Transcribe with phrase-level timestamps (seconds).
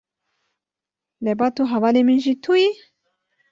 [1.25, 2.69] lebat û hevalê min jî tu yî?